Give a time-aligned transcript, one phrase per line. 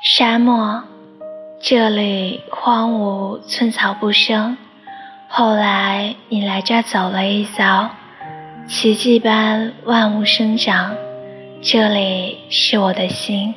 [0.00, 0.84] 沙漠
[1.60, 4.56] 这里荒芜寸草不生。
[5.26, 7.90] 后来你来这走了一遭
[8.68, 10.94] 奇迹般万物生长
[11.60, 13.52] 这里是我的心。